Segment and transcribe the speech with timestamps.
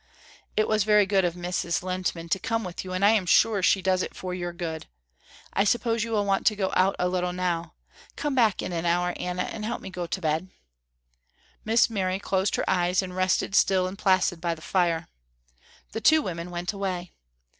[0.57, 1.83] It was very good of Mrs.
[1.83, 4.87] Lehntman to come with you and I am sure she does it for your good.
[5.53, 7.75] I suppose you want to go out a little now.
[8.15, 10.49] Come back in an hour Anna and help me go to bed."
[11.63, 15.07] Miss Mary closed her eyes and rested still and placid by the fire.
[15.91, 17.11] The two women went away.